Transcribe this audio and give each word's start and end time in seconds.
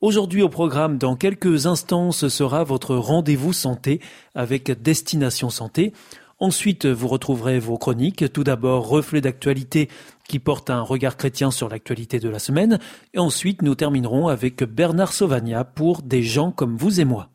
Aujourd'hui 0.00 0.42
au 0.42 0.48
programme, 0.48 0.96
dans 0.96 1.16
quelques 1.16 1.66
instants, 1.66 2.12
ce 2.12 2.28
sera 2.28 2.62
votre 2.62 2.94
rendez-vous 2.94 3.52
santé 3.52 4.00
avec 4.36 4.70
Destination 4.80 5.50
Santé. 5.50 5.92
Ensuite, 6.38 6.86
vous 6.86 7.08
retrouverez 7.08 7.58
vos 7.58 7.78
chroniques. 7.78 8.32
Tout 8.32 8.44
d'abord, 8.44 8.86
reflet 8.86 9.20
d'actualité 9.20 9.88
qui 10.28 10.38
porte 10.38 10.70
un 10.70 10.82
regard 10.82 11.16
chrétien 11.16 11.50
sur 11.50 11.68
l'actualité 11.68 12.20
de 12.20 12.28
la 12.28 12.38
semaine. 12.38 12.78
Et 13.12 13.18
ensuite, 13.18 13.62
nous 13.62 13.74
terminerons 13.74 14.28
avec 14.28 14.62
Bernard 14.62 15.12
Sauvagna 15.12 15.64
pour 15.64 16.02
Des 16.02 16.22
gens 16.22 16.52
comme 16.52 16.76
vous 16.76 17.00
et 17.00 17.04
moi. 17.04 17.30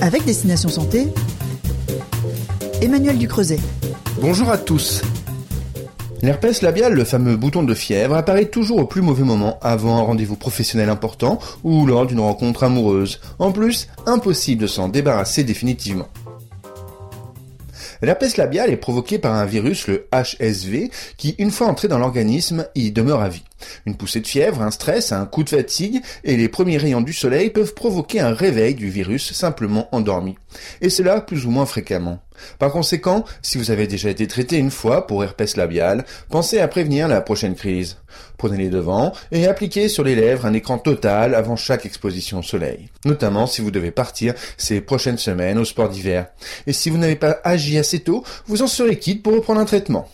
Avec 0.00 0.24
Destination 0.24 0.68
Santé, 0.68 1.08
Emmanuel 2.80 3.18
Ducreuset. 3.18 3.58
Bonjour 4.20 4.48
à 4.48 4.58
tous. 4.58 5.02
L'herpès 6.24 6.62
labial, 6.62 6.94
le 6.94 7.04
fameux 7.04 7.36
bouton 7.36 7.64
de 7.64 7.74
fièvre, 7.74 8.14
apparaît 8.14 8.46
toujours 8.46 8.78
au 8.78 8.86
plus 8.86 9.02
mauvais 9.02 9.24
moment, 9.24 9.58
avant 9.60 9.98
un 9.98 10.02
rendez-vous 10.04 10.36
professionnel 10.36 10.88
important 10.88 11.38
ou 11.64 11.84
lors 11.84 12.06
d'une 12.06 12.20
rencontre 12.20 12.64
amoureuse. 12.64 13.20
En 13.38 13.52
plus, 13.52 13.88
impossible 14.06 14.62
de 14.62 14.66
s'en 14.66 14.88
débarrasser 14.88 15.44
définitivement. 15.44 16.08
L'herpès 18.00 18.38
labial 18.38 18.70
est 18.70 18.78
provoqué 18.78 19.18
par 19.18 19.34
un 19.34 19.44
virus, 19.44 19.86
le 19.86 20.06
HSV, 20.12 20.90
qui, 21.18 21.34
une 21.36 21.50
fois 21.50 21.66
entré 21.66 21.88
dans 21.88 21.98
l'organisme, 21.98 22.66
y 22.74 22.90
demeure 22.90 23.20
à 23.20 23.28
vie. 23.28 23.44
Une 23.84 23.96
poussée 23.96 24.20
de 24.20 24.26
fièvre, 24.26 24.62
un 24.62 24.70
stress, 24.70 25.12
un 25.12 25.26
coup 25.26 25.44
de 25.44 25.50
fatigue 25.50 26.02
et 26.22 26.38
les 26.38 26.48
premiers 26.48 26.78
rayons 26.78 27.02
du 27.02 27.12
soleil 27.12 27.50
peuvent 27.50 27.74
provoquer 27.74 28.20
un 28.20 28.32
réveil 28.32 28.74
du 28.74 28.88
virus 28.88 29.32
simplement 29.32 29.88
endormi. 29.92 30.36
Et 30.80 30.88
cela 30.88 31.20
plus 31.20 31.44
ou 31.44 31.50
moins 31.50 31.66
fréquemment. 31.66 32.20
Par 32.58 32.70
conséquent, 32.72 33.24
si 33.42 33.58
vous 33.58 33.70
avez 33.70 33.86
déjà 33.86 34.10
été 34.10 34.26
traité 34.26 34.56
une 34.56 34.70
fois 34.70 35.06
pour 35.06 35.24
herpès 35.24 35.56
labial, 35.56 36.04
pensez 36.30 36.60
à 36.60 36.68
prévenir 36.68 37.08
la 37.08 37.20
prochaine 37.20 37.54
crise. 37.54 37.98
Prenez 38.36 38.58
les 38.58 38.68
devants 38.68 39.12
et 39.32 39.46
appliquez 39.46 39.88
sur 39.88 40.04
les 40.04 40.14
lèvres 40.14 40.46
un 40.46 40.54
écran 40.54 40.78
total 40.78 41.34
avant 41.34 41.56
chaque 41.56 41.86
exposition 41.86 42.38
au 42.38 42.42
soleil, 42.42 42.90
notamment 43.04 43.46
si 43.46 43.62
vous 43.62 43.70
devez 43.70 43.90
partir 43.90 44.34
ces 44.56 44.80
prochaines 44.80 45.18
semaines 45.18 45.58
au 45.58 45.64
sport 45.64 45.88
d'hiver. 45.88 46.26
Et 46.66 46.72
si 46.72 46.90
vous 46.90 46.98
n'avez 46.98 47.16
pas 47.16 47.38
agi 47.44 47.78
assez 47.78 48.00
tôt, 48.00 48.24
vous 48.46 48.62
en 48.62 48.66
serez 48.66 48.98
quitte 48.98 49.22
pour 49.22 49.34
reprendre 49.34 49.60
un 49.60 49.64
traitement. 49.64 50.08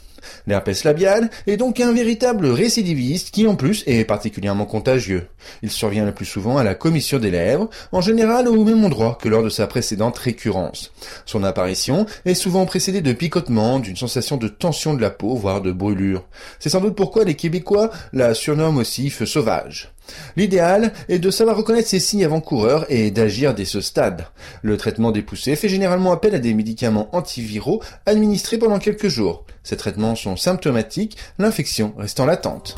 L'herpès 0.46 0.84
labial 0.84 1.30
est 1.46 1.56
donc 1.56 1.80
un 1.80 1.92
véritable 1.92 2.46
récidiviste 2.46 3.30
qui 3.30 3.46
en 3.46 3.56
plus 3.56 3.82
est 3.86 4.04
particulièrement 4.04 4.66
contagieux. 4.66 5.28
Il 5.62 5.70
survient 5.70 6.04
le 6.04 6.12
plus 6.12 6.24
souvent 6.24 6.58
à 6.58 6.64
la 6.64 6.74
commission 6.74 7.18
des 7.18 7.30
lèvres, 7.30 7.68
en 7.92 8.00
général 8.00 8.48
au 8.48 8.64
même 8.64 8.84
endroit 8.84 9.18
que 9.20 9.28
lors 9.28 9.42
de 9.42 9.48
sa 9.48 9.66
précédente 9.66 10.18
récurrence. 10.18 10.92
Son 11.27 11.44
apparition 11.44 12.06
est 12.24 12.34
souvent 12.34 12.66
précédée 12.66 13.00
de 13.00 13.12
picotements, 13.12 13.78
d'une 13.78 13.96
sensation 13.96 14.36
de 14.36 14.48
tension 14.48 14.94
de 14.94 15.00
la 15.00 15.10
peau, 15.10 15.34
voire 15.34 15.60
de 15.62 15.72
brûlure. 15.72 16.24
C'est 16.58 16.70
sans 16.70 16.80
doute 16.80 16.96
pourquoi 16.96 17.24
les 17.24 17.34
Québécois 17.34 17.90
la 18.12 18.34
surnomment 18.34 18.78
aussi 18.78 19.10
feu 19.10 19.27
sauvage. 19.27 19.92
L'idéal 20.36 20.92
est 21.08 21.18
de 21.18 21.30
savoir 21.30 21.56
reconnaître 21.56 21.88
ces 21.88 22.00
signes 22.00 22.24
avant-coureurs 22.24 22.86
et 22.88 23.10
d'agir 23.10 23.54
dès 23.54 23.64
ce 23.64 23.80
stade. 23.80 24.26
Le 24.62 24.76
traitement 24.76 25.12
des 25.12 25.22
poussées 25.22 25.56
fait 25.56 25.68
généralement 25.68 26.12
appel 26.12 26.34
à 26.34 26.38
des 26.38 26.54
médicaments 26.54 27.08
antiviraux 27.14 27.82
administrés 28.06 28.58
pendant 28.58 28.78
quelques 28.78 29.08
jours. 29.08 29.44
Ces 29.62 29.76
traitements 29.76 30.14
sont 30.14 30.36
symptomatiques, 30.36 31.16
l'infection 31.38 31.92
restant 31.98 32.26
latente. 32.26 32.76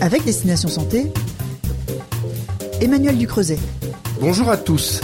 Avec 0.00 0.24
Destination 0.24 0.68
Santé, 0.68 1.12
Emmanuel 2.80 3.18
Ducreuset. 3.18 3.58
Bonjour 4.20 4.48
à 4.48 4.56
tous. 4.56 5.00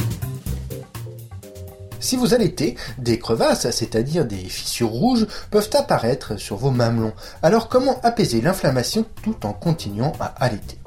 Si 2.07 2.17
vous 2.17 2.35
allaitez, 2.35 2.77
des 2.99 3.19
crevasses, 3.19 3.69
c'est-à-dire 3.69 4.27
des 4.27 4.37
fissures 4.37 4.91
rouges, 4.91 5.27
peuvent 5.51 5.71
apparaître 5.75 6.37
sur 6.37 6.55
vos 6.55 6.71
mamelons. 6.71 7.13
Alors 7.43 7.69
comment 7.69 8.01
apaiser 8.05 8.41
l'inflammation 8.41 9.05
tout 9.25 9.45
en 9.45 9.53
continuant 9.53 10.13
à 10.21 10.27
allaiter? 10.27 10.79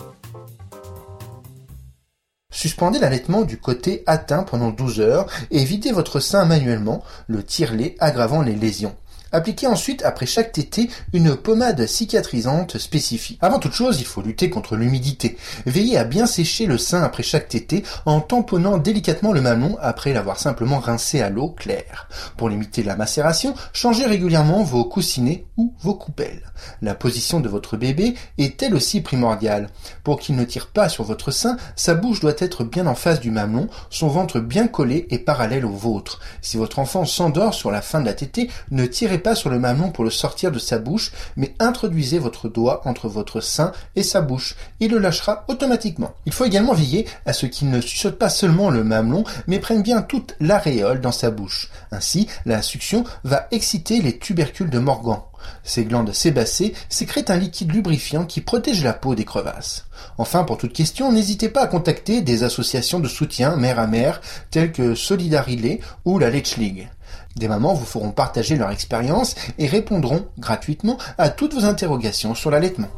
Suspendez 2.49 2.99
l'allaitement 2.99 3.41
du 3.41 3.57
côté 3.57 4.01
atteint 4.05 4.43
pendant 4.43 4.69
12 4.69 5.01
heures 5.01 5.25
et 5.51 5.65
videz 5.65 5.91
votre 5.91 6.21
sein 6.21 6.45
manuellement, 6.45 7.03
le 7.27 7.43
tire-lait 7.43 7.97
aggravant 7.99 8.41
les 8.41 8.55
lésions. 8.55 8.95
Appliquez 9.31 9.67
ensuite, 9.67 10.03
après 10.03 10.25
chaque 10.25 10.51
tété, 10.51 10.89
une 11.13 11.35
pommade 11.35 11.85
cicatrisante 11.85 12.77
spécifique. 12.77 13.37
Avant 13.41 13.59
toute 13.59 13.73
chose, 13.73 13.99
il 13.99 14.05
faut 14.05 14.21
lutter 14.21 14.49
contre 14.49 14.75
l'humidité. 14.75 15.37
Veillez 15.65 15.97
à 15.97 16.03
bien 16.03 16.25
sécher 16.25 16.65
le 16.65 16.77
sein 16.77 17.03
après 17.03 17.21
chaque 17.21 17.47
tété 17.47 17.83
en 18.05 18.21
tamponnant 18.21 18.77
délicatement 18.77 19.31
le 19.31 19.41
mamelon 19.41 19.77
après 19.81 20.13
l'avoir 20.13 20.39
simplement 20.39 20.79
rincé 20.79 21.21
à 21.21 21.29
l'eau 21.29 21.49
claire. 21.49 22.09
Pour 22.37 22.49
limiter 22.49 22.81
la 22.81 22.95
macération, 22.95 23.53
changez 23.71 24.05
régulièrement 24.05 24.63
vos 24.63 24.85
coussinets 24.85 25.45
ou 25.57 25.73
vos 25.81 25.93
coupelles. 25.93 26.51
La 26.81 26.95
position 26.95 27.39
de 27.39 27.49
votre 27.49 27.77
bébé 27.77 28.15
est 28.37 28.61
elle 28.63 28.73
aussi 28.73 29.01
primordiale. 29.01 29.69
Pour 30.03 30.19
qu'il 30.19 30.35
ne 30.35 30.43
tire 30.43 30.67
pas 30.67 30.89
sur 30.89 31.03
votre 31.03 31.31
sein, 31.31 31.57
sa 31.75 31.93
bouche 31.93 32.19
doit 32.19 32.33
être 32.39 32.63
bien 32.63 32.87
en 32.87 32.95
face 32.95 33.19
du 33.19 33.29
mamelon, 33.29 33.67
son 33.91 34.07
ventre 34.07 34.39
bien 34.39 34.67
collé 34.67 35.05
et 35.11 35.19
parallèle 35.19 35.65
au 35.65 35.71
vôtre. 35.71 36.19
Si 36.41 36.57
votre 36.57 36.79
enfant 36.79 37.05
s'endort 37.05 37.53
sur 37.53 37.69
la 37.69 37.81
fin 37.81 38.01
de 38.01 38.05
la 38.05 38.13
tétée, 38.13 38.49
ne 38.71 38.85
tirez 38.85 39.18
pas 39.19 39.35
sur 39.35 39.49
le 39.49 39.59
mamelon 39.59 39.91
pour 39.91 40.03
le 40.03 40.09
sortir 40.09 40.51
de 40.51 40.59
sa 40.59 40.79
bouche, 40.79 41.11
mais 41.35 41.53
introduisez 41.59 42.19
votre 42.19 42.49
doigt 42.49 42.81
entre 42.85 43.07
votre 43.07 43.41
sein 43.41 43.71
et 43.95 44.03
sa 44.03 44.21
bouche. 44.21 44.55
Il 44.79 44.91
le 44.91 44.99
lâchera 44.99 45.45
automatiquement. 45.47 46.13
Il 46.25 46.33
faut 46.33 46.45
également 46.45 46.73
veiller 46.73 47.07
à 47.25 47.33
ce 47.33 47.45
qu'il 47.45 47.69
ne 47.69 47.81
suçote 47.81 48.17
pas 48.17 48.29
seulement 48.29 48.69
le 48.69 48.83
mamelon, 48.83 49.23
mais 49.47 49.59
prenne 49.59 49.81
bien 49.81 50.01
toute 50.01 50.35
l'aréole 50.39 51.01
dans 51.01 51.11
sa 51.11 51.31
bouche. 51.31 51.69
Ainsi, 51.91 52.27
la 52.45 52.61
succion 52.61 53.03
va 53.23 53.47
exciter 53.51 54.01
les 54.01 54.17
tubercules 54.17 54.69
de 54.69 54.79
Morgan. 54.79 55.19
Ces 55.63 55.85
glandes 55.85 56.13
sébacées 56.13 56.73
sécrètent 56.89 57.29
un 57.29 57.37
liquide 57.37 57.71
lubrifiant 57.71 58.25
qui 58.25 58.41
protège 58.41 58.83
la 58.83 58.93
peau 58.93 59.15
des 59.15 59.25
crevasses. 59.25 59.85
Enfin, 60.17 60.43
pour 60.43 60.57
toute 60.57 60.73
question, 60.73 61.11
n'hésitez 61.11 61.49
pas 61.49 61.61
à 61.61 61.67
contacter 61.67 62.21
des 62.21 62.43
associations 62.43 62.99
de 62.99 63.07
soutien 63.07 63.55
mère 63.55 63.79
à 63.79 63.87
mère 63.87 64.21
telles 64.51 64.71
que 64.71 64.95
Solidarilé 64.95 65.81
ou 66.05 66.19
la 66.19 66.29
Lech 66.29 66.57
League. 66.57 66.89
Des 67.35 67.47
mamans 67.47 67.73
vous 67.73 67.85
feront 67.85 68.11
partager 68.11 68.55
leur 68.55 68.71
expérience 68.71 69.35
et 69.57 69.67
répondront 69.67 70.27
gratuitement 70.37 70.97
à 71.17 71.29
toutes 71.29 71.53
vos 71.53 71.65
interrogations 71.65 72.35
sur 72.35 72.51
l'allaitement. 72.51 72.89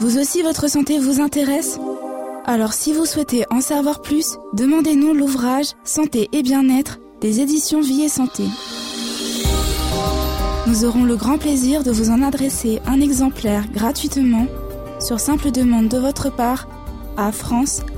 Vous 0.00 0.18
aussi, 0.18 0.42
votre 0.42 0.68
santé 0.68 0.98
vous 0.98 1.20
intéresse? 1.20 1.78
Alors 2.44 2.72
si 2.72 2.92
vous 2.92 3.06
souhaitez 3.06 3.44
en 3.50 3.60
savoir 3.60 4.02
plus, 4.02 4.36
demandez-nous 4.52 5.14
l'ouvrage 5.14 5.66
Santé 5.84 6.28
et 6.32 6.42
bien-être 6.42 6.98
des 7.20 7.40
éditions 7.40 7.80
Vie 7.80 8.02
et 8.02 8.08
Santé. 8.08 8.42
Nous 10.66 10.84
aurons 10.84 11.04
le 11.04 11.14
grand 11.14 11.38
plaisir 11.38 11.84
de 11.84 11.92
vous 11.92 12.10
en 12.10 12.20
adresser 12.20 12.80
un 12.86 13.00
exemplaire 13.00 13.70
gratuitement 13.70 14.46
sur 15.02 15.18
simple 15.18 15.50
demande 15.50 15.88
de 15.88 15.98
votre 15.98 16.30
part 16.30 16.68
à 17.16 17.32
france.awr.org. 17.32 17.92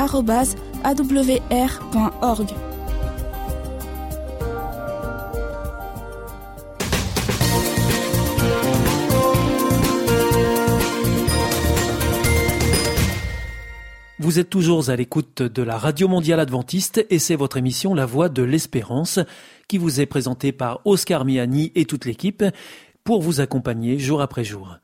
Vous 14.18 14.38
êtes 14.38 14.48
toujours 14.48 14.88
à 14.88 14.96
l'écoute 14.96 15.42
de 15.42 15.62
la 15.62 15.76
Radio 15.76 16.08
Mondiale 16.08 16.40
Adventiste 16.40 17.04
et 17.10 17.18
c'est 17.18 17.36
votre 17.36 17.58
émission 17.58 17.92
La 17.94 18.06
Voix 18.06 18.30
de 18.30 18.42
l'Espérance 18.42 19.20
qui 19.68 19.76
vous 19.76 20.00
est 20.00 20.06
présentée 20.06 20.52
par 20.52 20.80
Oscar 20.86 21.26
Miani 21.26 21.70
et 21.74 21.84
toute 21.84 22.06
l'équipe 22.06 22.42
pour 23.04 23.20
vous 23.20 23.40
accompagner 23.40 23.98
jour 23.98 24.22
après 24.22 24.44
jour. 24.44 24.78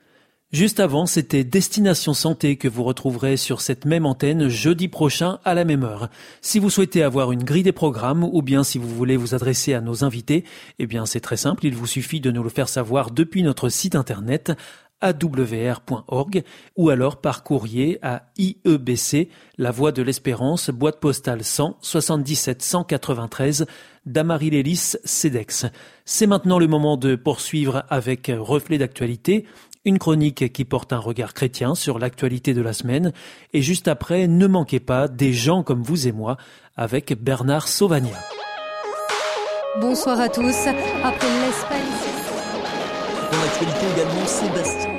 Juste 0.52 0.80
avant, 0.80 1.06
c'était 1.06 1.44
Destination 1.44 2.12
Santé 2.12 2.56
que 2.56 2.66
vous 2.66 2.82
retrouverez 2.82 3.36
sur 3.36 3.60
cette 3.60 3.84
même 3.84 4.04
antenne 4.04 4.48
jeudi 4.48 4.88
prochain 4.88 5.38
à 5.44 5.54
la 5.54 5.64
même 5.64 5.84
heure. 5.84 6.10
Si 6.40 6.58
vous 6.58 6.70
souhaitez 6.70 7.04
avoir 7.04 7.30
une 7.30 7.44
grille 7.44 7.62
des 7.62 7.70
programmes 7.70 8.24
ou 8.24 8.42
bien 8.42 8.64
si 8.64 8.76
vous 8.76 8.88
voulez 8.88 9.16
vous 9.16 9.36
adresser 9.36 9.74
à 9.74 9.80
nos 9.80 10.02
invités, 10.02 10.42
eh 10.80 10.88
bien 10.88 11.06
c'est 11.06 11.20
très 11.20 11.36
simple, 11.36 11.66
il 11.66 11.76
vous 11.76 11.86
suffit 11.86 12.20
de 12.20 12.32
nous 12.32 12.42
le 12.42 12.48
faire 12.48 12.68
savoir 12.68 13.12
depuis 13.12 13.44
notre 13.44 13.68
site 13.68 13.94
internet 13.94 14.50
awr.org 15.00 16.42
ou 16.76 16.90
alors 16.90 17.20
par 17.20 17.42
courrier 17.42 17.98
à 18.02 18.24
IEBC, 18.36 19.28
La 19.56 19.70
Voie 19.70 19.92
de 19.92 20.02
l'Espérance, 20.02 20.70
boîte 20.70 21.00
postale 21.00 21.44
100 21.44 21.78
77 21.80 22.60
193 22.60 23.66
d'Amarie-Lélis 24.06 24.96
CEDEX. 25.04 25.66
C'est 26.04 26.26
maintenant 26.26 26.58
le 26.58 26.66
moment 26.66 26.96
de 26.96 27.16
poursuivre 27.16 27.84
avec 27.88 28.30
Reflet 28.34 28.78
d'actualité, 28.78 29.46
une 29.84 29.98
chronique 29.98 30.52
qui 30.52 30.64
porte 30.64 30.92
un 30.92 30.98
regard 30.98 31.34
chrétien 31.34 31.74
sur 31.74 31.98
l'actualité 31.98 32.54
de 32.54 32.62
la 32.62 32.72
semaine. 32.72 33.12
Et 33.52 33.62
juste 33.62 33.88
après, 33.88 34.26
ne 34.26 34.46
manquez 34.46 34.80
pas 34.80 35.08
des 35.08 35.32
gens 35.32 35.62
comme 35.62 35.82
vous 35.82 36.06
et 36.06 36.12
moi 36.12 36.36
avec 36.76 37.14
Bernard 37.20 37.68
Sauvagna. 37.68 38.18
Bonsoir 39.80 40.20
à 40.20 40.28
tous. 40.28 40.66
Après 41.02 41.28
l'Espagne. 41.46 41.80
Dans 43.30 43.38
l'actualité 43.38 43.86
également, 43.94 44.26
Sébastien. 44.26 44.90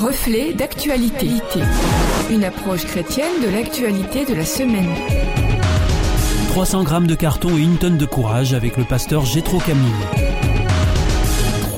Reflet 0.00 0.54
d'actualité. 0.54 1.28
Une 2.30 2.44
approche 2.44 2.86
chrétienne 2.86 3.42
de 3.44 3.50
l'actualité 3.50 4.24
de 4.24 4.34
la 4.34 4.46
semaine. 4.46 4.94
300 6.50 6.84
grammes 6.84 7.06
de 7.06 7.14
carton 7.14 7.56
et 7.58 7.60
une 7.60 7.76
tonne 7.76 7.98
de 7.98 8.06
courage 8.06 8.54
avec 8.54 8.76
le 8.76 8.84
pasteur 8.84 9.24
Gétro 9.26 9.58
Camille. 9.58 10.19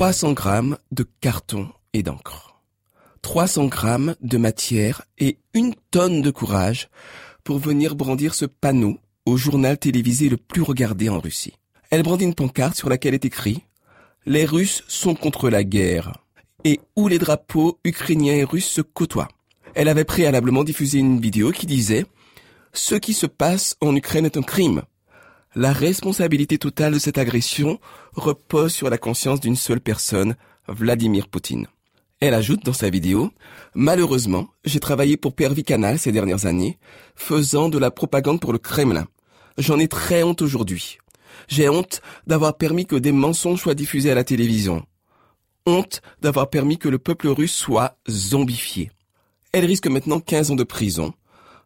300 0.03 0.33
grammes 0.33 0.77
de 0.91 1.05
carton 1.21 1.69
et 1.93 2.03
d'encre. 2.03 2.59
300 3.21 3.67
grammes 3.67 4.15
de 4.19 4.37
matière 4.37 5.03
et 5.17 5.37
une 5.53 5.75
tonne 5.91 6.21
de 6.21 6.29
courage 6.29 6.89
pour 7.45 7.57
venir 7.57 7.95
brandir 7.95 8.33
ce 8.33 8.43
panneau 8.43 8.97
au 9.25 9.37
journal 9.37 9.77
télévisé 9.77 10.27
le 10.27 10.35
plus 10.35 10.61
regardé 10.61 11.07
en 11.07 11.21
Russie. 11.21 11.53
Elle 11.89 12.03
brandit 12.03 12.25
une 12.25 12.35
pancarte 12.35 12.75
sur 12.75 12.89
laquelle 12.89 13.13
est 13.13 13.23
écrit 13.23 13.63
Les 14.25 14.43
Russes 14.43 14.83
sont 14.89 15.15
contre 15.15 15.49
la 15.49 15.63
guerre 15.63 16.17
et 16.65 16.81
où 16.97 17.07
les 17.07 17.17
drapeaux 17.17 17.79
ukrainiens 17.85 18.35
et 18.35 18.43
russes 18.43 18.67
se 18.67 18.81
côtoient. 18.81 19.29
Elle 19.73 19.87
avait 19.87 20.03
préalablement 20.03 20.65
diffusé 20.65 20.99
une 20.99 21.21
vidéo 21.21 21.53
qui 21.53 21.65
disait 21.65 22.05
Ce 22.73 22.95
qui 22.95 23.13
se 23.13 23.25
passe 23.25 23.77
en 23.79 23.95
Ukraine 23.95 24.25
est 24.25 24.35
un 24.35 24.43
crime. 24.43 24.81
La 25.55 25.71
responsabilité 25.71 26.57
totale 26.57 26.93
de 26.93 26.99
cette 26.99 27.19
agression 27.19 27.79
repose 28.13 28.73
sur 28.73 28.89
la 28.89 28.97
conscience 28.97 29.39
d'une 29.39 29.55
seule 29.55 29.81
personne, 29.81 30.35
Vladimir 30.67 31.27
Poutine. 31.27 31.67
Elle 32.19 32.33
ajoute 32.33 32.65
dans 32.65 32.73
sa 32.73 32.89
vidéo, 32.89 33.31
Malheureusement, 33.75 34.47
j'ai 34.65 34.79
travaillé 34.79 35.15
pour 35.15 35.35
Pervi 35.35 35.63
Canal 35.63 35.99
ces 35.99 36.11
dernières 36.11 36.47
années, 36.47 36.79
faisant 37.15 37.69
de 37.69 37.77
la 37.77 37.91
propagande 37.91 38.39
pour 38.39 38.51
le 38.51 38.57
Kremlin. 38.57 39.07
J'en 39.59 39.77
ai 39.77 39.87
très 39.87 40.23
honte 40.23 40.41
aujourd'hui. 40.41 40.97
J'ai 41.47 41.69
honte 41.69 42.01
d'avoir 42.25 42.57
permis 42.57 42.87
que 42.87 42.95
des 42.95 43.11
mensonges 43.11 43.61
soient 43.61 43.75
diffusés 43.75 44.11
à 44.11 44.15
la 44.15 44.23
télévision. 44.23 44.83
Honte 45.67 46.01
d'avoir 46.21 46.49
permis 46.49 46.79
que 46.79 46.89
le 46.89 46.97
peuple 46.97 47.27
russe 47.27 47.53
soit 47.53 47.97
zombifié. 48.09 48.91
Elle 49.51 49.65
risque 49.65 49.87
maintenant 49.87 50.19
15 50.19 50.51
ans 50.51 50.55
de 50.55 50.63
prison, 50.63 51.13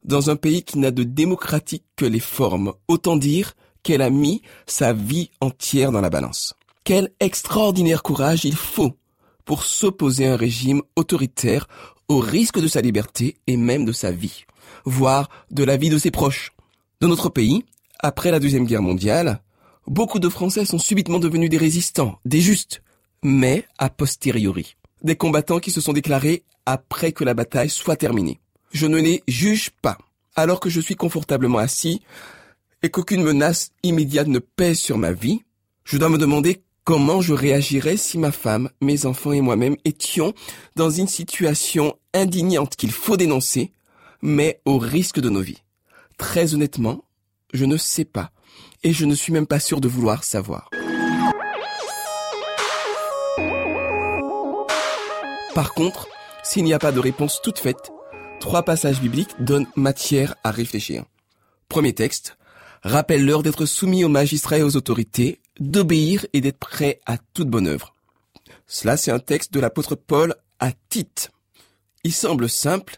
dans 0.04 0.30
un 0.30 0.36
pays 0.36 0.64
qui 0.64 0.78
n'a 0.78 0.92
de 0.92 1.04
démocratique 1.04 1.86
que 1.96 2.06
les 2.06 2.20
formes. 2.20 2.74
Autant 2.88 3.16
dire 3.16 3.54
qu'elle 3.88 4.02
a 4.02 4.10
mis 4.10 4.42
sa 4.66 4.92
vie 4.92 5.30
entière 5.40 5.94
dans 5.94 6.02
la 6.02 6.10
balance. 6.10 6.54
Quel 6.84 7.10
extraordinaire 7.22 8.04
courage 8.04 8.44
il 8.44 8.58
faut 8.58 8.98
pour 9.46 9.64
s'opposer 9.64 10.28
à 10.28 10.34
un 10.34 10.36
régime 10.36 10.82
autoritaire 10.98 11.70
au 12.10 12.20
risque 12.20 12.60
de 12.60 12.68
sa 12.68 12.82
liberté 12.82 13.38
et 13.48 13.56
même 13.56 13.86
de 13.86 13.94
sa 13.94 14.12
vie, 14.12 14.44
voire 14.84 15.30
de 15.52 15.64
la 15.64 15.78
vie 15.78 15.90
de 15.90 15.98
ses 15.98 16.12
proches. 16.12 16.52
Dans 17.00 17.08
notre 17.08 17.30
pays, 17.30 17.64
après 18.00 18.30
la 18.30 18.42
Deuxième 18.42 18.66
Guerre 18.66 18.82
mondiale, 18.82 19.42
beaucoup 19.88 20.20
de 20.20 20.28
Français 20.28 20.66
sont 20.66 20.80
subitement 20.80 21.20
devenus 21.20 21.50
des 21.50 21.58
résistants, 21.58 22.20
des 22.26 22.42
justes, 22.42 22.82
mais 23.24 23.64
a 23.78 23.90
posteriori, 23.90 24.76
des 25.02 25.16
combattants 25.16 25.60
qui 25.60 25.72
se 25.72 25.80
sont 25.80 25.94
déclarés 25.94 26.44
après 26.66 27.14
que 27.14 27.24
la 27.24 27.34
bataille 27.34 27.70
soit 27.70 27.96
terminée. 27.96 28.42
Je 28.74 28.86
ne 28.86 28.98
les 28.98 29.24
juge 29.30 29.70
pas, 29.82 29.98
alors 30.36 30.60
que 30.60 30.70
je 30.70 30.82
suis 30.82 30.96
confortablement 30.96 31.60
assis 31.60 32.02
et 32.88 32.90
qu'aucune 32.90 33.22
menace 33.22 33.72
immédiate 33.84 34.28
ne 34.28 34.40
pèse 34.40 34.80
sur 34.80 34.98
ma 34.98 35.12
vie, 35.12 35.42
je 35.84 35.98
dois 35.98 36.08
me 36.08 36.18
demander 36.18 36.64
Comment 36.86 37.20
je 37.20 37.34
réagirais 37.34 37.98
si 37.98 38.18
ma 38.18 38.32
femme, 38.32 38.70
mes 38.80 39.06
enfants 39.06 39.34
et 39.34 39.42
moi-même 39.42 39.76
étions 39.84 40.34
dans 40.78 40.90
une 40.90 41.10
situation 41.10 41.98
indignante 42.14 42.78
qu'il 42.78 42.94
faut 42.94 43.18
dénoncer, 43.18 43.74
mais 44.22 44.62
au 44.64 44.78
risque 44.78 45.20
de 45.20 45.28
nos 45.28 45.42
vies 45.42 45.62
Très 46.18 46.54
honnêtement, 46.54 47.04
je 47.54 47.66
ne 47.66 47.76
sais 47.76 48.06
pas, 48.06 48.32
et 48.84 48.94
je 48.94 49.04
ne 49.04 49.16
suis 49.16 49.34
même 49.34 49.48
pas 49.48 49.60
sûr 49.60 49.82
de 49.82 49.90
vouloir 49.90 50.24
savoir. 50.24 50.70
Par 55.54 55.74
contre, 55.74 56.08
s'il 56.42 56.64
n'y 56.64 56.74
a 56.74 56.80
pas 56.80 56.94
de 56.94 57.02
réponse 57.02 57.42
toute 57.44 57.60
faite, 57.60 57.92
trois 58.40 58.64
passages 58.64 59.02
bibliques 59.02 59.36
donnent 59.42 59.68
matière 59.76 60.36
à 60.46 60.52
réfléchir. 60.52 61.04
Premier 61.68 61.92
texte, 61.92 62.38
rappelle-leur 62.84 63.44
d'être 63.44 63.66
soumis 63.66 64.04
aux 64.04 64.10
magistrats 64.10 64.60
et 64.60 64.64
aux 64.64 64.76
autorités, 64.76 65.42
d'obéir 65.60 66.26
et 66.34 66.42
d'être 66.42 66.60
prêt 66.60 67.00
à 67.06 67.18
toute 67.18 67.50
bonne 67.50 67.68
œuvre. 67.68 67.96
Cela, 68.68 68.98
c'est 68.98 69.12
un 69.12 69.20
texte 69.20 69.54
de 69.54 69.60
l'apôtre 69.60 69.96
Paul 69.96 70.36
à 70.60 70.72
Tite. 70.90 71.32
Il 72.04 72.14
semble 72.14 72.50
simple, 72.50 72.98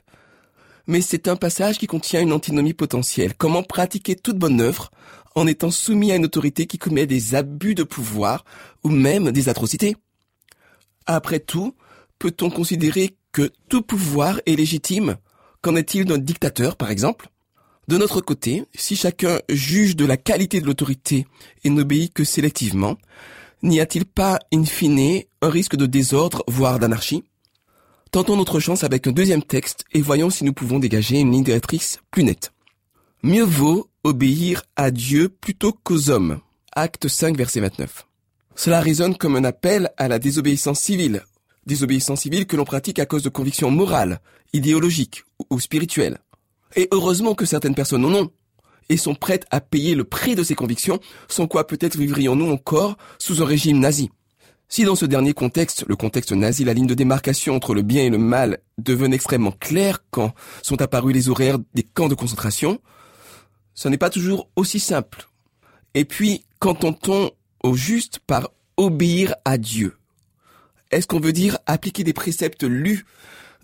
mais 0.87 1.01
c'est 1.01 1.27
un 1.27 1.35
passage 1.35 1.77
qui 1.77 1.87
contient 1.87 2.21
une 2.21 2.33
antinomie 2.33 2.73
potentielle. 2.73 3.35
Comment 3.35 3.63
pratiquer 3.63 4.15
toute 4.15 4.37
bonne 4.37 4.61
œuvre 4.61 4.91
en 5.35 5.47
étant 5.47 5.71
soumis 5.71 6.11
à 6.11 6.15
une 6.15 6.25
autorité 6.25 6.65
qui 6.65 6.77
commet 6.77 7.05
des 7.05 7.35
abus 7.35 7.75
de 7.75 7.83
pouvoir 7.83 8.43
ou 8.83 8.89
même 8.89 9.31
des 9.31 9.49
atrocités? 9.49 9.95
Après 11.05 11.39
tout, 11.39 11.75
peut-on 12.17 12.49
considérer 12.49 13.15
que 13.31 13.51
tout 13.69 13.81
pouvoir 13.81 14.41
est 14.45 14.55
légitime? 14.55 15.17
Qu'en 15.61 15.75
est-il 15.75 16.05
d'un 16.05 16.17
dictateur, 16.17 16.75
par 16.75 16.89
exemple? 16.89 17.29
De 17.89 17.97
notre 17.97 18.21
côté, 18.21 18.65
si 18.75 18.95
chacun 18.95 19.39
juge 19.49 19.95
de 19.95 20.05
la 20.05 20.15
qualité 20.15 20.61
de 20.61 20.67
l'autorité 20.67 21.25
et 21.63 21.71
n'obéit 21.71 22.13
que 22.13 22.23
sélectivement, 22.23 22.99
n'y 23.63 23.79
a-t-il 23.79 24.05
pas, 24.05 24.37
in 24.53 24.63
fine, 24.63 25.23
un 25.41 25.49
risque 25.49 25.75
de 25.75 25.87
désordre, 25.87 26.43
voire 26.47 26.77
d'anarchie? 26.77 27.23
Tentons 28.11 28.37
notre 28.37 28.59
chance 28.59 28.83
avec 28.83 29.07
un 29.07 29.11
deuxième 29.11 29.41
texte 29.41 29.85
et 29.91 30.03
voyons 30.03 30.29
si 30.29 30.43
nous 30.43 30.53
pouvons 30.53 30.77
dégager 30.77 31.19
une 31.19 31.31
ligne 31.31 31.43
directrice 31.43 31.97
plus 32.11 32.23
nette. 32.23 32.53
Mieux 33.23 33.43
vaut 33.43 33.89
obéir 34.03 34.61
à 34.75 34.91
Dieu 34.91 35.27
plutôt 35.27 35.73
qu'aux 35.73 36.11
hommes. 36.11 36.41
Acte 36.73 37.07
5, 37.07 37.35
verset 37.35 37.59
29. 37.59 38.05
Cela 38.55 38.81
résonne 38.81 39.17
comme 39.17 39.35
un 39.35 39.43
appel 39.43 39.89
à 39.97 40.07
la 40.07 40.19
désobéissance 40.19 40.79
civile. 40.79 41.23
Désobéissance 41.65 42.21
civile 42.21 42.45
que 42.45 42.55
l'on 42.55 42.65
pratique 42.65 42.99
à 42.99 43.07
cause 43.07 43.23
de 43.23 43.29
convictions 43.29 43.71
morales, 43.71 44.19
idéologiques 44.53 45.23
ou 45.49 45.59
spirituelles. 45.59 46.19
Et 46.75 46.87
heureusement 46.91 47.35
que 47.35 47.45
certaines 47.45 47.75
personnes 47.75 48.05
en 48.05 48.13
ont 48.13 48.31
et 48.89 48.97
sont 48.97 49.15
prêtes 49.15 49.45
à 49.51 49.61
payer 49.61 49.95
le 49.95 50.03
prix 50.03 50.35
de 50.35 50.43
ces 50.43 50.55
convictions, 50.55 50.99
sans 51.27 51.47
quoi 51.47 51.67
peut-être 51.67 51.97
vivrions-nous 51.97 52.49
encore 52.49 52.97
sous 53.19 53.41
un 53.41 53.45
régime 53.45 53.79
nazi. 53.79 54.09
Si 54.67 54.83
dans 54.83 54.95
ce 54.95 55.05
dernier 55.05 55.33
contexte, 55.33 55.85
le 55.87 55.95
contexte 55.95 56.31
nazi, 56.31 56.63
la 56.63 56.73
ligne 56.73 56.87
de 56.87 56.93
démarcation 56.93 57.55
entre 57.55 57.73
le 57.73 57.81
bien 57.81 58.03
et 58.03 58.09
le 58.09 58.19
mal 58.19 58.59
devenait 58.77 59.15
extrêmement 59.15 59.51
claire 59.51 60.03
quand 60.11 60.33
sont 60.61 60.81
apparus 60.81 61.13
les 61.13 61.29
horaires 61.29 61.57
des 61.73 61.81
camps 61.81 62.07
de 62.07 62.13
concentration, 62.13 62.79
ce 63.73 63.87
n'est 63.87 63.97
pas 63.97 64.11
toujours 64.11 64.49
aussi 64.55 64.79
simple. 64.79 65.27
Et 65.95 66.05
puis, 66.05 66.45
qu'entend-on 66.59 67.31
au 67.63 67.75
juste 67.75 68.19
par 68.19 68.49
obéir 68.77 69.35
à 69.43 69.57
Dieu? 69.57 69.97
Est-ce 70.91 71.07
qu'on 71.07 71.19
veut 71.19 71.33
dire 71.33 71.57
appliquer 71.65 72.03
des 72.03 72.13
préceptes 72.13 72.63
lus 72.63 73.05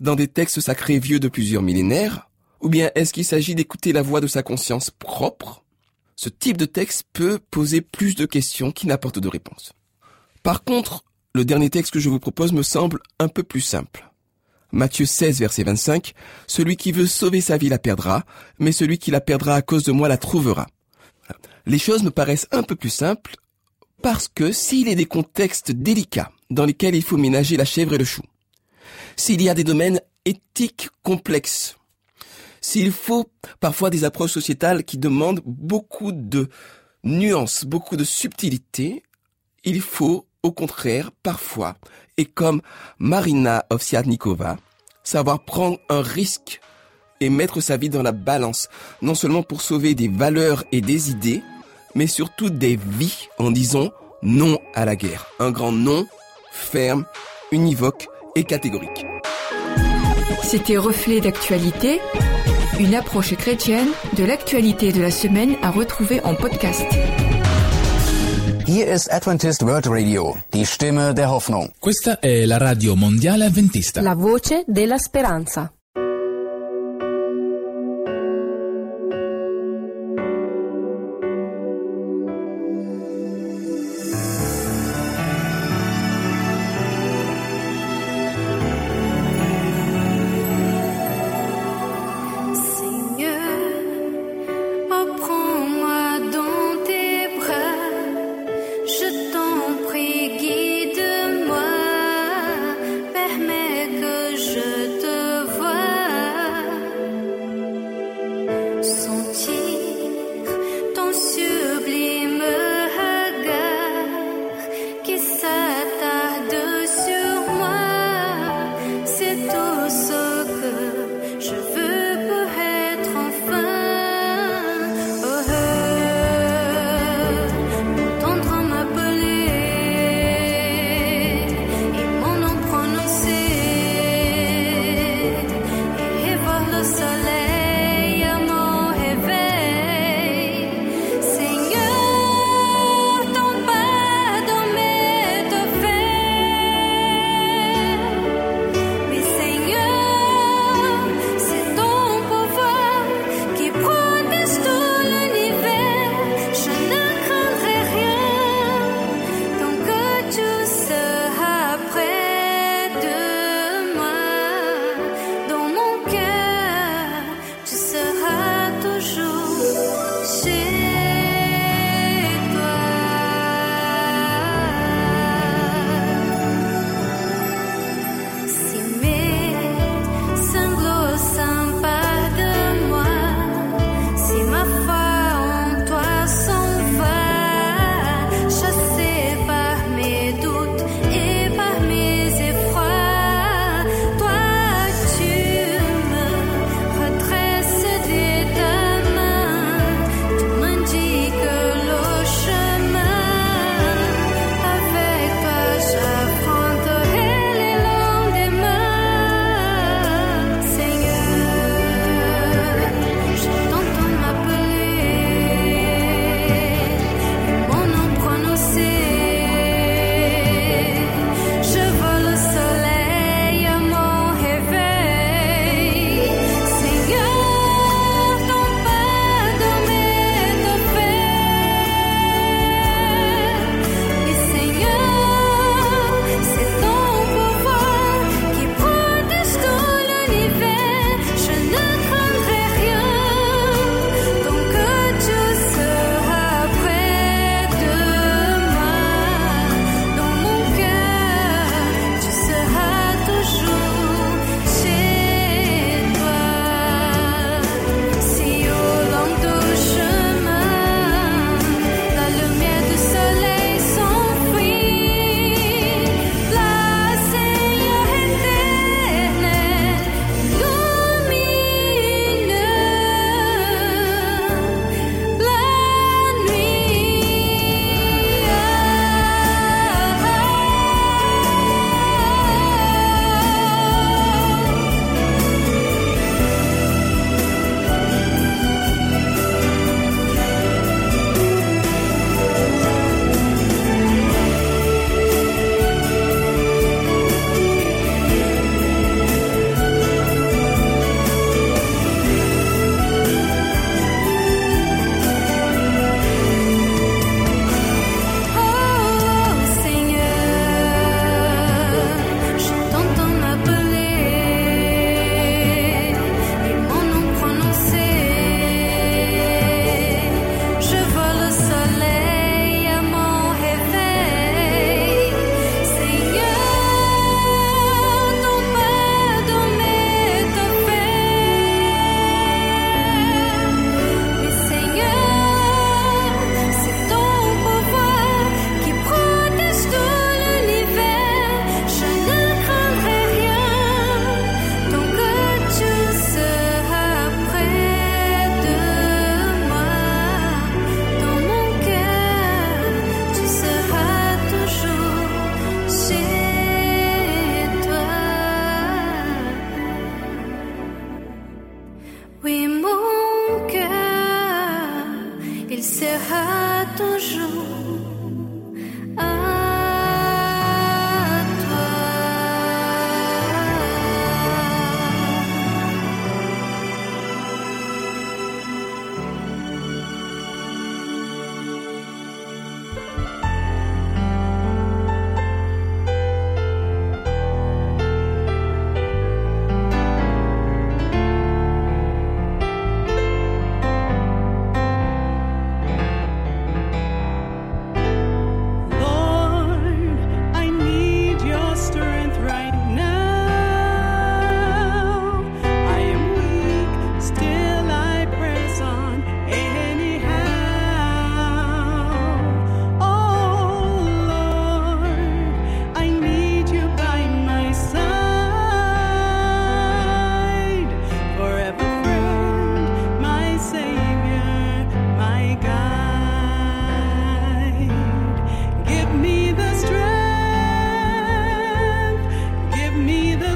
dans 0.00 0.16
des 0.16 0.28
textes 0.28 0.60
sacrés 0.60 0.98
vieux 0.98 1.20
de 1.20 1.28
plusieurs 1.28 1.62
millénaires? 1.62 2.25
Ou 2.60 2.68
bien 2.68 2.90
est-ce 2.94 3.12
qu'il 3.12 3.24
s'agit 3.24 3.54
d'écouter 3.54 3.92
la 3.92 4.02
voix 4.02 4.20
de 4.20 4.26
sa 4.26 4.42
conscience 4.42 4.90
propre? 4.90 5.62
Ce 6.16 6.28
type 6.28 6.56
de 6.56 6.64
texte 6.64 7.04
peut 7.12 7.38
poser 7.50 7.80
plus 7.80 8.14
de 8.14 8.26
questions 8.26 8.72
qui 8.72 8.86
n'apportent 8.86 9.18
de 9.18 9.28
réponses. 9.28 9.72
Par 10.42 10.64
contre, 10.64 11.04
le 11.34 11.44
dernier 11.44 11.68
texte 11.68 11.92
que 11.92 12.00
je 12.00 12.08
vous 12.08 12.20
propose 12.20 12.52
me 12.52 12.62
semble 12.62 13.00
un 13.18 13.28
peu 13.28 13.42
plus 13.42 13.60
simple. 13.60 14.10
Matthieu 14.72 15.06
16, 15.06 15.40
verset 15.40 15.64
25, 15.64 16.14
Celui 16.46 16.76
qui 16.76 16.92
veut 16.92 17.06
sauver 17.06 17.40
sa 17.40 17.56
vie 17.56 17.68
la 17.68 17.78
perdra, 17.78 18.24
mais 18.58 18.72
celui 18.72 18.98
qui 18.98 19.10
la 19.10 19.20
perdra 19.20 19.54
à 19.54 19.62
cause 19.62 19.84
de 19.84 19.92
moi 19.92 20.08
la 20.08 20.16
trouvera. 20.16 20.66
Les 21.66 21.78
choses 21.78 22.02
me 22.02 22.10
paraissent 22.10 22.48
un 22.52 22.62
peu 22.62 22.76
plus 22.76 22.90
simples 22.90 23.36
parce 24.02 24.28
que 24.28 24.52
s'il 24.52 24.88
est 24.88 24.94
des 24.94 25.06
contextes 25.06 25.72
délicats 25.72 26.30
dans 26.50 26.64
lesquels 26.64 26.94
il 26.94 27.02
faut 27.02 27.16
ménager 27.16 27.56
la 27.56 27.64
chèvre 27.64 27.94
et 27.94 27.98
le 27.98 28.04
chou, 28.04 28.22
s'il 29.16 29.42
y 29.42 29.48
a 29.48 29.54
des 29.54 29.64
domaines 29.64 30.00
éthiques 30.24 30.88
complexes 31.02 31.76
s'il 32.66 32.90
faut 32.90 33.30
parfois 33.60 33.90
des 33.90 34.02
approches 34.02 34.32
sociétales 34.32 34.82
qui 34.82 34.98
demandent 34.98 35.40
beaucoup 35.44 36.10
de 36.10 36.48
nuances, 37.04 37.64
beaucoup 37.64 37.94
de 37.96 38.02
subtilité, 38.02 39.04
il 39.62 39.80
faut 39.80 40.26
au 40.42 40.50
contraire 40.50 41.12
parfois, 41.22 41.76
et 42.16 42.24
comme 42.24 42.60
Marina 42.98 43.64
Ovsiadnikova, 43.70 44.56
savoir 45.04 45.44
prendre 45.44 45.78
un 45.88 46.02
risque 46.02 46.60
et 47.20 47.30
mettre 47.30 47.60
sa 47.60 47.76
vie 47.76 47.88
dans 47.88 48.02
la 48.02 48.10
balance, 48.10 48.68
non 49.00 49.14
seulement 49.14 49.44
pour 49.44 49.62
sauver 49.62 49.94
des 49.94 50.08
valeurs 50.08 50.64
et 50.72 50.80
des 50.80 51.10
idées, 51.12 51.44
mais 51.94 52.08
surtout 52.08 52.50
des 52.50 52.74
vies 52.74 53.28
en 53.38 53.52
disant 53.52 53.90
Non 54.22 54.58
à 54.74 54.84
la 54.84 54.96
guerre. 54.96 55.28
Un 55.38 55.52
grand 55.52 55.70
non, 55.70 56.04
ferme, 56.50 57.06
univoque 57.52 58.08
et 58.34 58.42
catégorique. 58.42 59.06
C'était 60.42 60.76
Reflet 60.76 61.20
d'actualité, 61.20 62.00
une 62.78 62.94
approche 62.94 63.34
chrétienne 63.36 63.88
de 64.16 64.24
l'actualité 64.24 64.92
de 64.92 65.00
la 65.00 65.10
semaine 65.10 65.56
à 65.62 65.70
retrouver 65.70 66.20
en 66.24 66.34
podcast. 66.34 66.84
Hier 68.66 68.92
ist 68.92 69.08
Adventist 69.10 69.62
World 69.62 69.86
Radio, 69.86 70.36
die 70.52 70.64
Stimme 70.64 71.14
der 71.14 71.30
Hoffnung. 71.30 71.70
Questa 71.78 72.18
è 72.18 72.44
la 72.44 72.58
radio 72.58 72.94
mondiale 72.94 73.46
avventista. 73.46 74.02
La 74.02 74.14
voce 74.14 74.64
della 74.66 74.98
speranza. 74.98 75.75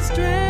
strength. 0.01 0.50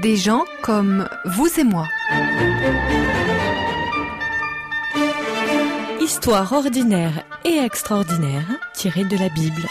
Des 0.00 0.16
gens 0.16 0.44
comme 0.62 1.08
vous 1.24 1.48
et 1.58 1.64
moi. 1.64 1.88
Histoire 6.00 6.52
ordinaire 6.52 7.24
et 7.44 7.58
extraordinaire 7.58 8.46
tirée 8.74 9.04
de 9.04 9.16
la 9.16 9.28
Bible. 9.28 9.62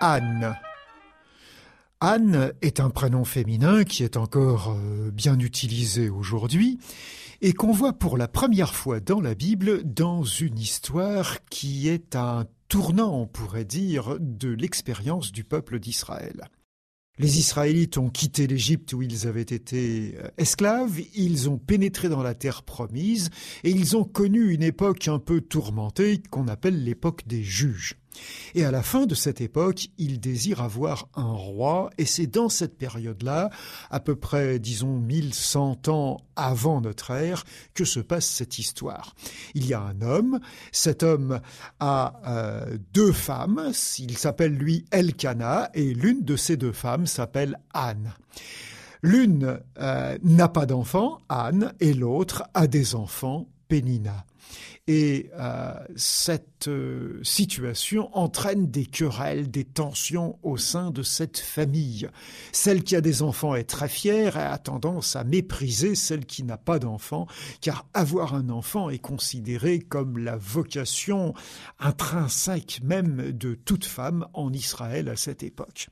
Anne. 0.00 0.56
Anne 2.00 2.52
est 2.62 2.80
un 2.80 2.88
prénom 2.88 3.24
féminin 3.24 3.84
qui 3.84 4.02
est 4.02 4.16
encore 4.16 4.74
euh, 4.74 5.10
bien 5.10 5.38
utilisé 5.38 6.08
aujourd'hui 6.08 6.78
et 7.42 7.52
qu'on 7.52 7.72
voit 7.72 7.92
pour 7.92 8.16
la 8.16 8.26
première 8.26 8.74
fois 8.74 9.00
dans 9.00 9.20
la 9.20 9.34
Bible 9.34 9.82
dans 9.84 10.24
une 10.24 10.58
histoire 10.58 11.44
qui 11.50 11.88
est 11.88 12.16
un 12.16 12.46
tournant, 12.70 13.20
on 13.20 13.26
pourrait 13.26 13.64
dire, 13.64 14.16
de 14.20 14.48
l'expérience 14.48 15.32
du 15.32 15.42
peuple 15.42 15.80
d'Israël. 15.80 16.48
Les 17.18 17.38
Israélites 17.38 17.98
ont 17.98 18.08
quitté 18.08 18.46
l'Égypte 18.46 18.92
où 18.92 19.02
ils 19.02 19.26
avaient 19.26 19.42
été 19.42 20.14
euh, 20.18 20.28
esclaves, 20.38 21.00
ils 21.14 21.50
ont 21.50 21.58
pénétré 21.58 22.08
dans 22.08 22.22
la 22.22 22.34
terre 22.34 22.62
promise 22.62 23.28
et 23.64 23.70
ils 23.70 23.96
ont 23.96 24.04
connu 24.04 24.52
une 24.52 24.62
époque 24.62 25.08
un 25.08 25.18
peu 25.18 25.40
tourmentée 25.40 26.22
qu'on 26.30 26.46
appelle 26.46 26.82
l'époque 26.82 27.26
des 27.26 27.42
juges. 27.42 27.96
Et 28.54 28.64
à 28.64 28.70
la 28.70 28.82
fin 28.82 29.06
de 29.06 29.14
cette 29.14 29.40
époque, 29.40 29.88
il 29.98 30.20
désire 30.20 30.60
avoir 30.60 31.08
un 31.14 31.32
roi, 31.32 31.90
et 31.98 32.04
c'est 32.04 32.26
dans 32.26 32.48
cette 32.48 32.76
période-là, 32.76 33.50
à 33.90 34.00
peu 34.00 34.16
près, 34.16 34.58
disons, 34.58 34.98
1100 34.98 35.88
ans 35.88 36.18
avant 36.36 36.80
notre 36.80 37.10
ère, 37.10 37.44
que 37.74 37.84
se 37.84 38.00
passe 38.00 38.26
cette 38.26 38.58
histoire. 38.58 39.14
Il 39.54 39.66
y 39.66 39.74
a 39.74 39.80
un 39.80 40.00
homme, 40.02 40.40
cet 40.72 41.02
homme 41.02 41.40
a 41.78 42.20
euh, 42.26 42.78
deux 42.92 43.12
femmes, 43.12 43.72
il 43.98 44.18
s'appelle 44.18 44.52
lui 44.52 44.84
Elkana, 44.90 45.70
et 45.74 45.94
l'une 45.94 46.24
de 46.24 46.36
ces 46.36 46.56
deux 46.56 46.72
femmes 46.72 47.06
s'appelle 47.06 47.58
Anne. 47.72 48.14
L'une 49.02 49.60
euh, 49.78 50.18
n'a 50.22 50.48
pas 50.48 50.66
d'enfants, 50.66 51.18
Anne, 51.28 51.72
et 51.80 51.94
l'autre 51.94 52.44
a 52.54 52.66
des 52.66 52.94
enfants, 52.94 53.48
Pénina. 53.68 54.24
Et 54.86 55.30
euh, 55.38 55.72
cette 55.96 56.68
euh, 56.68 57.20
situation 57.22 58.16
entraîne 58.16 58.70
des 58.70 58.86
querelles, 58.86 59.50
des 59.50 59.64
tensions 59.64 60.38
au 60.42 60.56
sein 60.56 60.90
de 60.90 61.02
cette 61.02 61.38
famille. 61.38 62.08
Celle 62.52 62.82
qui 62.82 62.96
a 62.96 63.00
des 63.00 63.22
enfants 63.22 63.54
est 63.54 63.64
très 63.64 63.88
fière 63.88 64.36
et 64.36 64.42
a 64.42 64.58
tendance 64.58 65.16
à 65.16 65.24
mépriser 65.24 65.94
celle 65.94 66.26
qui 66.26 66.42
n'a 66.42 66.56
pas 66.56 66.78
d'enfants, 66.78 67.26
car 67.60 67.86
avoir 67.94 68.34
un 68.34 68.48
enfant 68.48 68.90
est 68.90 68.98
considéré 68.98 69.78
comme 69.78 70.18
la 70.18 70.36
vocation 70.36 71.34
intrinsèque 71.78 72.80
même 72.82 73.32
de 73.32 73.54
toute 73.54 73.84
femme 73.84 74.26
en 74.34 74.52
Israël 74.52 75.08
à 75.08 75.16
cette 75.16 75.42
époque. 75.42 75.88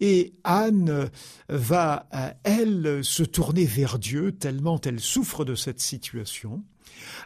Et 0.00 0.34
Anne 0.44 1.10
va, 1.48 2.08
euh, 2.14 2.30
elle, 2.44 3.00
se 3.02 3.22
tourner 3.22 3.64
vers 3.64 3.98
Dieu 3.98 4.32
tellement 4.32 4.80
elle 4.80 5.00
souffre 5.00 5.44
de 5.44 5.54
cette 5.54 5.80
situation. 5.80 6.62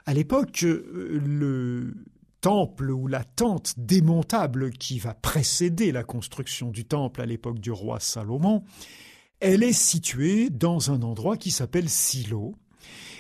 À 0.07 0.15
l'époque, 0.15 0.65
euh, 0.65 1.21
le 1.25 1.95
temple 2.41 2.91
ou 2.91 3.07
la 3.07 3.25
tente 3.25 3.75
démontable 3.77 4.71
qui 4.71 4.99
va 4.99 5.15
précéder 5.15 5.93
la 5.93 6.03
construction 6.03 6.71
du 6.71 6.85
temple 6.85 7.21
à 7.21 7.27
l'époque 7.27 7.61
du 7.61 7.71
roi 7.71 8.01
Salomon, 8.01 8.65
elle 9.41 9.63
est 9.63 9.73
située 9.73 10.51
dans 10.51 10.91
un 10.91 11.03
endroit 11.03 11.37
qui 11.37 11.51
s'appelle 11.51 11.89
Silo. 11.89 12.55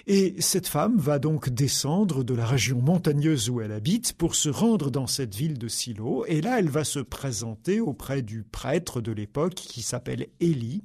Et 0.08 0.34
cette 0.40 0.66
femme 0.66 0.98
va 0.98 1.20
donc 1.20 1.48
descendre 1.48 2.24
de 2.24 2.34
la 2.34 2.44
région 2.44 2.80
montagneuse 2.80 3.48
où 3.48 3.60
elle 3.60 3.70
habite 3.70 4.14
pour 4.14 4.34
se 4.34 4.48
rendre 4.48 4.90
dans 4.90 5.06
cette 5.06 5.34
ville 5.34 5.58
de 5.58 5.68
Silo. 5.68 6.24
Et 6.26 6.40
là, 6.40 6.58
elle 6.58 6.68
va 6.68 6.82
se 6.82 6.98
présenter 6.98 7.80
auprès 7.80 8.22
du 8.22 8.42
prêtre 8.42 9.00
de 9.00 9.12
l'époque 9.12 9.54
qui 9.54 9.82
s'appelle 9.82 10.26
Élie 10.40 10.82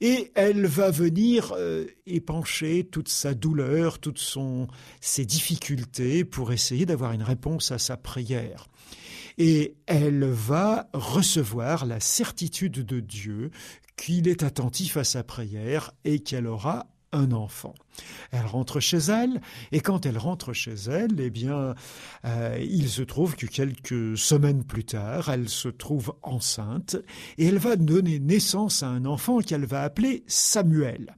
et 0.00 0.32
elle 0.34 0.66
va 0.66 0.90
venir 0.90 1.54
euh, 1.56 1.86
épancher 2.06 2.84
toute 2.84 3.08
sa 3.08 3.34
douleur, 3.34 3.98
toutes 3.98 4.22
ses 5.00 5.24
difficultés 5.24 6.24
pour 6.24 6.52
essayer 6.52 6.86
d'avoir 6.86 7.12
une 7.12 7.22
réponse 7.22 7.72
à 7.72 7.78
sa 7.78 7.96
prière. 7.96 8.68
Et 9.38 9.76
elle 9.86 10.24
va 10.24 10.88
recevoir 10.94 11.86
la 11.86 12.00
certitude 12.00 12.84
de 12.84 13.00
Dieu 13.00 13.50
qu'il 13.96 14.28
est 14.28 14.42
attentif 14.42 14.96
à 14.96 15.04
sa 15.04 15.22
prière 15.24 15.92
et 16.04 16.20
qu'elle 16.20 16.46
aura 16.46 16.86
un 17.12 17.32
enfant. 17.32 17.74
Elle 18.30 18.46
rentre 18.46 18.80
chez 18.80 18.98
elle, 18.98 19.40
et 19.72 19.80
quand 19.80 20.06
elle 20.06 20.18
rentre 20.18 20.52
chez 20.52 20.74
elle, 20.88 21.18
eh 21.18 21.30
bien, 21.30 21.74
euh, 22.24 22.58
il 22.60 22.88
se 22.88 23.02
trouve 23.02 23.36
que 23.36 23.46
quelques 23.46 24.16
semaines 24.18 24.64
plus 24.64 24.84
tard, 24.84 25.28
elle 25.28 25.48
se 25.48 25.68
trouve 25.68 26.14
enceinte, 26.22 26.96
et 27.38 27.46
elle 27.46 27.58
va 27.58 27.76
donner 27.76 28.18
naissance 28.18 28.82
à 28.82 28.88
un 28.88 29.04
enfant 29.04 29.40
qu'elle 29.40 29.66
va 29.66 29.82
appeler 29.82 30.24
Samuel 30.26 31.16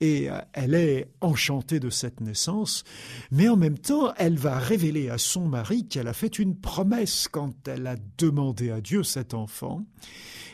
et 0.00 0.30
euh, 0.30 0.38
elle 0.52 0.74
est 0.74 1.08
enchantée 1.20 1.80
de 1.80 1.90
cette 1.90 2.20
naissance, 2.20 2.84
mais 3.30 3.48
en 3.48 3.56
même 3.56 3.78
temps, 3.78 4.12
elle 4.16 4.36
va 4.36 4.58
révéler 4.58 5.08
à 5.08 5.18
son 5.18 5.46
mari 5.46 5.86
qu'elle 5.86 6.08
a 6.08 6.12
fait 6.12 6.38
une 6.38 6.56
promesse 6.56 7.28
quand 7.28 7.68
elle 7.68 7.86
a 7.86 7.96
demandé 8.18 8.70
à 8.70 8.80
Dieu 8.80 9.02
cet 9.02 9.34
enfant. 9.34 9.84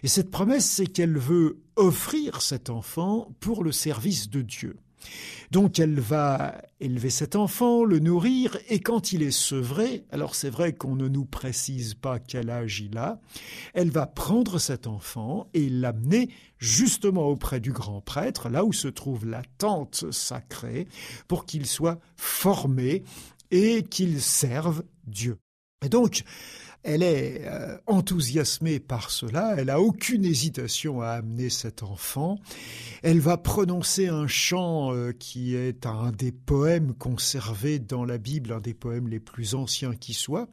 Et 0.02 0.09
cette 0.09 0.31
promesse, 0.31 0.68
c'est 0.68 0.87
qu'elle 0.87 1.16
veut 1.16 1.62
offrir 1.76 2.42
cet 2.42 2.70
enfant 2.70 3.28
pour 3.40 3.64
le 3.64 3.72
service 3.72 4.28
de 4.28 4.42
Dieu. 4.42 4.76
Donc 5.50 5.78
elle 5.78 6.00
va 6.00 6.62
élever 6.80 7.10
cet 7.10 7.36
enfant, 7.36 7.84
le 7.84 7.98
nourrir, 7.98 8.56
et 8.68 8.80
quand 8.80 9.12
il 9.12 9.22
est 9.22 9.30
sevré, 9.30 10.04
alors 10.10 10.34
c'est 10.34 10.48
vrai 10.48 10.72
qu'on 10.72 10.96
ne 10.96 11.08
nous 11.08 11.26
précise 11.26 11.94
pas 11.94 12.18
quel 12.18 12.48
âge 12.48 12.80
il 12.80 12.96
a, 12.96 13.20
elle 13.74 13.90
va 13.90 14.06
prendre 14.06 14.58
cet 14.58 14.86
enfant 14.86 15.48
et 15.52 15.68
l'amener 15.68 16.30
justement 16.58 17.26
auprès 17.26 17.60
du 17.60 17.72
grand 17.72 18.00
prêtre, 18.00 18.48
là 18.48 18.64
où 18.64 18.72
se 18.72 18.88
trouve 18.88 19.26
la 19.26 19.42
tente 19.58 20.10
sacrée, 20.10 20.88
pour 21.28 21.44
qu'il 21.44 21.66
soit 21.66 22.00
formé 22.16 23.04
et 23.50 23.82
qu'il 23.82 24.22
serve 24.22 24.82
Dieu. 25.06 25.38
Et 25.83 25.88
donc, 25.88 26.25
elle 26.85 27.05
est 27.05 27.42
euh, 27.45 27.77
enthousiasmée 27.87 28.81
par 28.81 29.11
cela, 29.11 29.55
elle 29.57 29.71
a 29.71 29.81
aucune 29.81 30.25
hésitation 30.25 31.01
à 31.01 31.11
amener 31.11 31.49
cet 31.49 31.85
enfant. 31.85 32.38
Elle 33.03 33.21
va 33.21 33.37
prononcer 33.37 34.09
un 34.09 34.27
chant 34.27 34.92
euh, 34.92 35.12
qui 35.12 35.55
est 35.55 35.87
un 35.87 36.11
des 36.11 36.33
poèmes 36.33 36.92
conservés 36.95 37.79
dans 37.79 38.05
la 38.05 38.18
Bible, 38.18 38.53
un 38.53 38.61
des 38.61 38.75
poèmes 38.75 39.07
les 39.07 39.21
plus 39.21 39.55
anciens 39.55 39.95
qui 39.95 40.12
soient, 40.12 40.49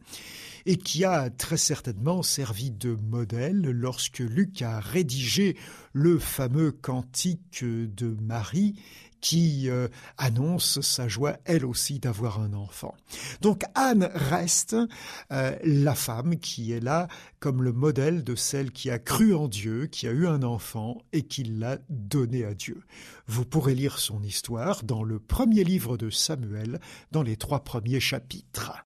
et 0.67 0.75
qui 0.75 1.03
a 1.03 1.31
très 1.31 1.57
certainement 1.57 2.21
servi 2.21 2.69
de 2.69 2.95
modèle 3.09 3.61
lorsque 3.61 4.19
Luc 4.19 4.61
a 4.61 4.79
rédigé 4.79 5.57
le 5.93 6.19
fameux 6.19 6.71
cantique 6.71 7.63
de 7.63 8.15
Marie 8.21 8.75
qui 9.21 9.69
euh, 9.69 9.87
annonce 10.17 10.81
sa 10.81 11.07
joie, 11.07 11.37
elle 11.45 11.65
aussi, 11.65 11.99
d'avoir 11.99 12.39
un 12.39 12.53
enfant. 12.53 12.95
Donc 13.41 13.63
Anne 13.75 14.09
reste 14.13 14.75
euh, 15.31 15.55
la 15.63 15.95
femme 15.95 16.37
qui 16.37 16.71
est 16.71 16.79
là 16.79 17.07
comme 17.39 17.63
le 17.63 17.71
modèle 17.71 18.23
de 18.23 18.35
celle 18.35 18.71
qui 18.71 18.89
a 18.89 18.99
cru 18.99 19.33
en 19.33 19.47
Dieu, 19.47 19.87
qui 19.87 20.07
a 20.07 20.11
eu 20.11 20.27
un 20.27 20.43
enfant 20.43 20.97
et 21.13 21.23
qui 21.23 21.43
l'a 21.43 21.77
donné 21.89 22.45
à 22.45 22.53
Dieu. 22.53 22.83
Vous 23.27 23.45
pourrez 23.45 23.75
lire 23.75 23.99
son 23.99 24.21
histoire 24.23 24.83
dans 24.83 25.03
le 25.03 25.19
premier 25.19 25.63
livre 25.63 25.97
de 25.97 26.09
Samuel, 26.09 26.79
dans 27.11 27.23
les 27.23 27.37
trois 27.37 27.63
premiers 27.63 27.99
chapitres. 27.99 28.88